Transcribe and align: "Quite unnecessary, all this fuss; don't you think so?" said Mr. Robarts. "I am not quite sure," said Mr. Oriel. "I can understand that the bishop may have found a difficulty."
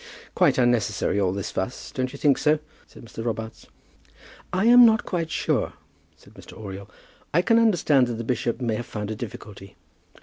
"Quite 0.33 0.57
unnecessary, 0.57 1.19
all 1.19 1.31
this 1.31 1.51
fuss; 1.51 1.91
don't 1.91 2.11
you 2.11 2.17
think 2.17 2.39
so?" 2.39 2.57
said 2.87 3.05
Mr. 3.05 3.23
Robarts. 3.23 3.67
"I 4.51 4.65
am 4.65 4.83
not 4.83 5.05
quite 5.05 5.29
sure," 5.29 5.73
said 6.15 6.33
Mr. 6.33 6.53
Oriel. 6.57 6.89
"I 7.35 7.43
can 7.43 7.59
understand 7.59 8.07
that 8.07 8.15
the 8.15 8.23
bishop 8.23 8.59
may 8.61 8.73
have 8.77 8.87
found 8.87 9.11
a 9.11 9.15
difficulty." 9.15 9.75